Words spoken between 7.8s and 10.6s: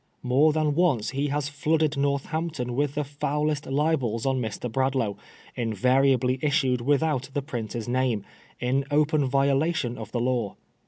name, in open violation of the law.